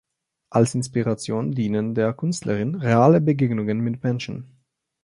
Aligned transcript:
Als 0.49 0.73
Inspiration 0.73 1.51
dienen 1.51 1.93
der 1.93 2.11
Künstlerin 2.13 2.73
reale 2.73 3.21
Begegnungen 3.21 3.81
mit 3.81 4.03
Menschen. 4.03 4.59